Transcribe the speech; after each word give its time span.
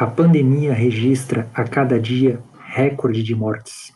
A 0.00 0.06
pandemia 0.06 0.72
registra 0.72 1.50
a 1.52 1.64
cada 1.64 1.98
dia 1.98 2.40
recorde 2.68 3.20
de 3.20 3.34
mortes. 3.34 3.92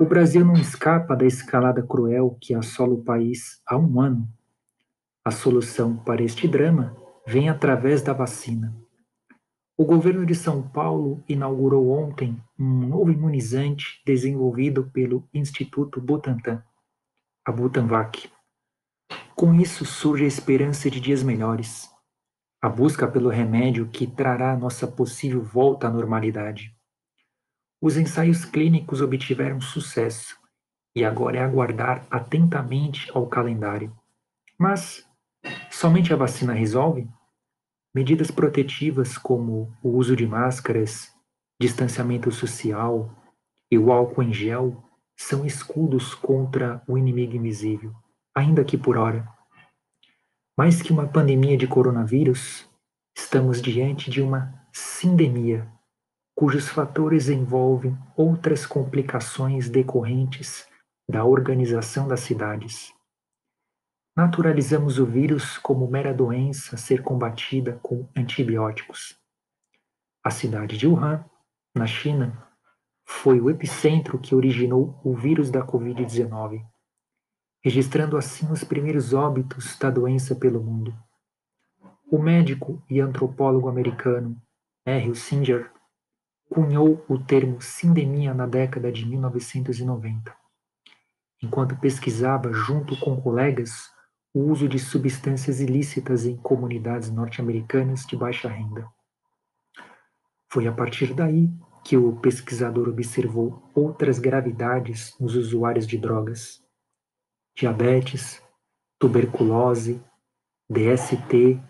O 0.00 0.06
Brasil 0.06 0.42
não 0.42 0.54
escapa 0.54 1.14
da 1.14 1.26
escalada 1.26 1.82
cruel 1.82 2.38
que 2.40 2.54
assola 2.54 2.94
o 2.94 3.04
país 3.04 3.60
há 3.66 3.76
um 3.76 4.00
ano. 4.00 4.26
A 5.22 5.30
solução 5.30 5.98
para 5.98 6.22
este 6.22 6.48
drama 6.48 6.96
vem 7.26 7.50
através 7.50 8.00
da 8.00 8.14
vacina. 8.14 8.74
O 9.76 9.84
governo 9.84 10.24
de 10.24 10.34
São 10.34 10.66
Paulo 10.66 11.22
inaugurou 11.28 11.90
ontem 11.90 12.42
um 12.58 12.86
novo 12.86 13.12
imunizante 13.12 14.00
desenvolvido 14.06 14.90
pelo 14.94 15.28
Instituto 15.34 16.00
Butantan, 16.00 16.62
a 17.44 17.52
Butanvac. 17.52 18.30
Com 19.36 19.52
isso 19.56 19.84
surge 19.84 20.24
a 20.24 20.28
esperança 20.28 20.90
de 20.90 20.98
dias 20.98 21.22
melhores 21.22 21.91
a 22.62 22.68
busca 22.68 23.08
pelo 23.08 23.28
remédio 23.28 23.88
que 23.88 24.06
trará 24.06 24.56
nossa 24.56 24.86
possível 24.86 25.42
volta 25.42 25.88
à 25.88 25.90
normalidade. 25.90 26.72
Os 27.80 27.96
ensaios 27.96 28.44
clínicos 28.44 29.00
obtiveram 29.00 29.60
sucesso 29.60 30.38
e 30.94 31.04
agora 31.04 31.38
é 31.38 31.42
aguardar 31.42 32.06
atentamente 32.08 33.10
ao 33.12 33.26
calendário. 33.26 33.92
Mas 34.56 35.04
somente 35.72 36.12
a 36.12 36.16
vacina 36.16 36.52
resolve? 36.52 37.08
Medidas 37.92 38.30
protetivas 38.30 39.18
como 39.18 39.76
o 39.82 39.96
uso 39.96 40.14
de 40.14 40.24
máscaras, 40.24 41.12
distanciamento 41.60 42.30
social 42.30 43.10
e 43.72 43.76
o 43.76 43.90
álcool 43.90 44.22
em 44.22 44.32
gel 44.32 44.80
são 45.16 45.44
escudos 45.44 46.14
contra 46.14 46.80
o 46.86 46.96
inimigo 46.96 47.34
invisível, 47.34 47.92
ainda 48.32 48.64
que 48.64 48.78
por 48.78 48.96
hora. 48.96 49.28
Mais 50.56 50.82
que 50.82 50.92
uma 50.92 51.08
pandemia 51.08 51.56
de 51.56 51.66
coronavírus, 51.66 52.68
estamos 53.16 53.62
diante 53.62 54.10
de 54.10 54.20
uma 54.20 54.62
sindemia, 54.70 55.66
cujos 56.36 56.68
fatores 56.68 57.30
envolvem 57.30 57.96
outras 58.14 58.66
complicações 58.66 59.70
decorrentes 59.70 60.68
da 61.08 61.24
organização 61.24 62.06
das 62.06 62.20
cidades. 62.20 62.92
Naturalizamos 64.14 64.98
o 64.98 65.06
vírus 65.06 65.56
como 65.56 65.88
mera 65.88 66.12
doença 66.12 66.74
a 66.74 66.78
ser 66.78 67.02
combatida 67.02 67.80
com 67.82 68.06
antibióticos. 68.14 69.18
A 70.22 70.30
cidade 70.30 70.76
de 70.76 70.86
Wuhan, 70.86 71.24
na 71.74 71.86
China, 71.86 72.46
foi 73.06 73.40
o 73.40 73.48
epicentro 73.48 74.18
que 74.18 74.34
originou 74.34 75.00
o 75.02 75.16
vírus 75.16 75.50
da 75.50 75.66
Covid-19 75.66 76.62
registrando 77.62 78.16
assim 78.16 78.50
os 78.50 78.64
primeiros 78.64 79.14
óbitos 79.14 79.78
da 79.78 79.88
doença 79.88 80.34
pelo 80.34 80.62
mundo. 80.62 80.92
O 82.10 82.18
médico 82.18 82.82
e 82.90 83.00
antropólogo 83.00 83.68
americano 83.68 84.36
R. 84.84 85.14
Singer 85.14 85.70
cunhou 86.50 87.04
o 87.08 87.18
termo 87.18 87.62
sindemia 87.62 88.34
na 88.34 88.46
década 88.46 88.90
de 88.90 89.06
1990, 89.06 90.34
enquanto 91.42 91.78
pesquisava 91.78 92.52
junto 92.52 92.98
com 92.98 93.18
colegas 93.20 93.90
o 94.34 94.40
uso 94.50 94.68
de 94.68 94.78
substâncias 94.78 95.60
ilícitas 95.60 96.26
em 96.26 96.36
comunidades 96.36 97.10
norte-americanas 97.10 98.04
de 98.04 98.16
baixa 98.16 98.48
renda. 98.48 98.88
Foi 100.50 100.66
a 100.66 100.72
partir 100.72 101.14
daí 101.14 101.48
que 101.84 101.96
o 101.96 102.16
pesquisador 102.16 102.88
observou 102.88 103.62
outras 103.74 104.18
gravidades 104.18 105.16
nos 105.18 105.36
usuários 105.36 105.86
de 105.86 105.96
drogas 105.96 106.61
diabetes, 107.54 108.42
tuberculose, 108.98 110.02
DST, 110.68 111.60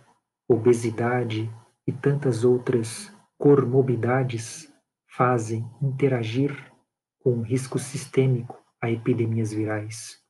obesidade 0.49 1.51
e 1.87 1.93
tantas 1.93 2.45
outras 2.45 3.13
comorbidades 3.39 4.73
fazem 5.09 5.69
interagir 5.81 6.73
com 7.21 7.33
um 7.33 7.43
risco 7.43 7.79
sistêmico 7.79 8.59
a 8.81 8.91
epidemias 8.91 9.53
virais. 9.53 10.23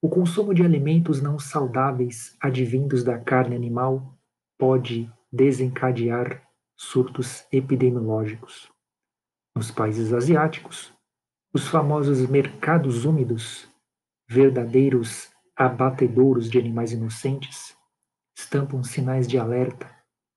O 0.00 0.08
consumo 0.08 0.54
de 0.54 0.62
alimentos 0.62 1.20
não 1.20 1.38
saudáveis 1.38 2.36
advindos 2.40 3.02
da 3.02 3.18
carne 3.18 3.56
animal 3.56 4.16
pode 4.58 5.10
desencadear 5.32 6.42
surtos 6.76 7.46
epidemiológicos. 7.50 8.70
Nos 9.54 9.70
países 9.70 10.12
asiáticos, 10.12 10.92
os 11.52 11.66
famosos 11.66 12.26
mercados 12.28 13.04
úmidos 13.04 13.68
verdadeiros 14.28 15.30
abatedouros 15.56 16.50
de 16.50 16.58
animais 16.58 16.92
inocentes, 16.92 17.76
estampam 18.36 18.82
sinais 18.82 19.26
de 19.26 19.38
alerta 19.38 19.90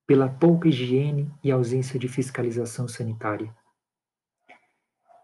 pela 0.07 0.29
pouca 0.29 0.67
higiene 0.67 1.31
e 1.43 1.51
ausência 1.51 1.99
de 1.99 2.07
fiscalização 2.07 2.87
sanitária. 2.87 3.53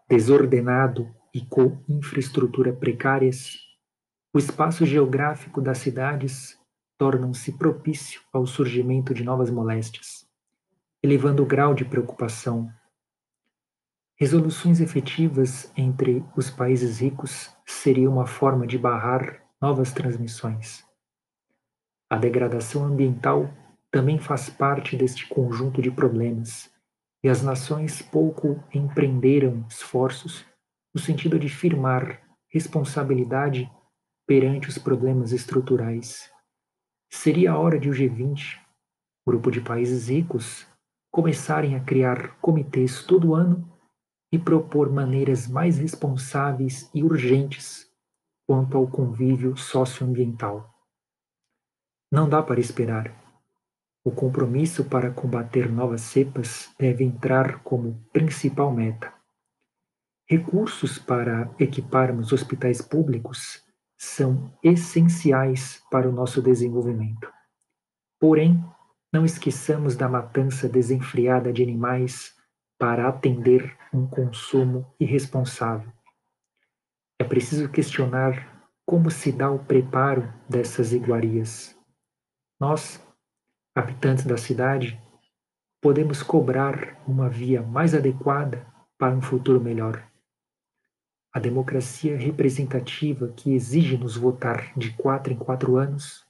Desordenado 0.08 1.12
e 1.34 1.44
com 1.44 1.82
infraestrutura 1.88 2.72
precárias, 2.72 3.58
o 4.32 4.38
espaço 4.38 4.84
geográfico 4.84 5.60
das 5.60 5.78
cidades 5.78 6.58
torna-se 6.98 7.52
propício 7.52 8.20
ao 8.32 8.46
surgimento 8.46 9.12
de 9.12 9.24
novas 9.24 9.50
moléstias, 9.50 10.26
elevando 11.02 11.42
o 11.42 11.46
grau 11.46 11.74
de 11.74 11.84
preocupação 11.84 12.70
Resoluções 14.18 14.80
efetivas 14.80 15.70
entre 15.76 16.24
os 16.34 16.48
países 16.48 17.00
ricos 17.00 17.54
seria 17.66 18.08
uma 18.08 18.26
forma 18.26 18.66
de 18.66 18.78
barrar 18.78 19.44
novas 19.60 19.92
transmissões. 19.92 20.86
A 22.08 22.16
degradação 22.16 22.86
ambiental 22.86 23.52
também 23.90 24.18
faz 24.18 24.48
parte 24.48 24.96
deste 24.96 25.28
conjunto 25.28 25.82
de 25.82 25.90
problemas, 25.90 26.72
e 27.22 27.28
as 27.28 27.42
nações 27.42 28.00
pouco 28.00 28.58
empreenderam 28.72 29.66
esforços 29.68 30.46
no 30.94 31.00
sentido 31.00 31.38
de 31.38 31.50
firmar 31.50 32.22
responsabilidade 32.48 33.70
perante 34.26 34.70
os 34.70 34.78
problemas 34.78 35.30
estruturais. 35.30 36.32
Seria 37.10 37.52
a 37.52 37.58
hora 37.58 37.78
de 37.78 37.90
o 37.90 37.92
G20, 37.92 38.58
grupo 39.26 39.50
de 39.50 39.60
países 39.60 40.08
ricos, 40.08 40.66
começarem 41.10 41.76
a 41.76 41.80
criar 41.80 42.38
comitês 42.40 43.02
todo 43.04 43.34
ano 43.34 43.75
e 44.32 44.38
propor 44.38 44.92
maneiras 44.92 45.46
mais 45.46 45.78
responsáveis 45.78 46.90
e 46.94 47.02
urgentes 47.02 47.86
quanto 48.46 48.76
ao 48.76 48.86
convívio 48.86 49.56
socioambiental. 49.56 50.72
Não 52.10 52.28
dá 52.28 52.42
para 52.42 52.60
esperar. 52.60 53.12
O 54.04 54.10
compromisso 54.12 54.84
para 54.84 55.10
combater 55.10 55.70
novas 55.70 56.02
cepas 56.02 56.72
deve 56.78 57.02
entrar 57.02 57.62
como 57.64 58.00
principal 58.12 58.72
meta. 58.72 59.12
Recursos 60.28 60.98
para 60.98 61.52
equiparmos 61.58 62.32
hospitais 62.32 62.80
públicos 62.80 63.64
são 63.98 64.52
essenciais 64.62 65.82
para 65.90 66.08
o 66.08 66.12
nosso 66.12 66.40
desenvolvimento. 66.40 67.32
Porém, 68.20 68.62
não 69.12 69.24
esqueçamos 69.24 69.96
da 69.96 70.08
matança 70.08 70.68
desenfreada 70.68 71.52
de 71.52 71.62
animais 71.62 72.35
para 72.78 73.08
atender 73.08 73.76
um 73.92 74.06
consumo 74.06 74.86
irresponsável. 75.00 75.90
É 77.18 77.24
preciso 77.24 77.68
questionar 77.68 78.68
como 78.84 79.10
se 79.10 79.32
dá 79.32 79.50
o 79.50 79.58
preparo 79.58 80.32
dessas 80.48 80.92
iguarias. 80.92 81.76
Nós, 82.60 83.02
habitantes 83.74 84.24
da 84.24 84.36
cidade, 84.36 85.00
podemos 85.80 86.22
cobrar 86.22 87.02
uma 87.06 87.28
via 87.28 87.62
mais 87.62 87.94
adequada 87.94 88.66
para 88.98 89.14
um 89.14 89.22
futuro 89.22 89.60
melhor. 89.60 90.06
A 91.32 91.38
democracia 91.38 92.16
representativa 92.16 93.28
que 93.28 93.52
exige 93.52 93.98
nos 93.98 94.16
votar 94.16 94.72
de 94.76 94.92
quatro 94.94 95.32
em 95.32 95.36
quatro 95.36 95.76
anos 95.76 96.24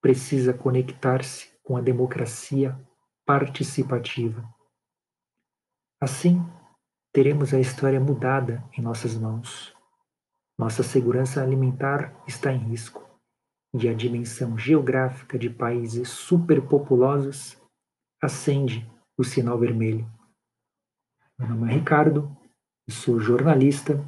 precisa 0.00 0.54
conectar-se 0.54 1.50
com 1.62 1.76
a 1.76 1.80
democracia 1.80 2.78
participativa. 3.26 4.42
Assim, 6.00 6.42
teremos 7.12 7.52
a 7.52 7.60
história 7.60 8.00
mudada 8.00 8.64
em 8.76 8.80
nossas 8.80 9.14
mãos. 9.14 9.74
Nossa 10.58 10.82
segurança 10.82 11.42
alimentar 11.42 12.14
está 12.26 12.50
em 12.50 12.58
risco 12.58 13.06
e 13.74 13.86
a 13.86 13.92
dimensão 13.92 14.56
geográfica 14.56 15.38
de 15.38 15.50
países 15.50 16.08
superpopulosos 16.08 17.56
acende 18.22 18.90
o 19.16 19.22
sinal 19.22 19.58
vermelho. 19.58 20.10
Meu 21.38 21.48
nome 21.50 21.70
é 21.70 21.74
Ricardo, 21.74 22.34
sou 22.88 23.20
jornalista 23.20 24.02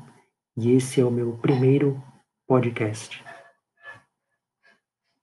e 0.56 0.73
esse 0.73 0.99
é 0.99 1.05
o 1.05 1.11
meu 1.11 1.37
primeiro 1.39 2.03
podcast. 2.47 3.23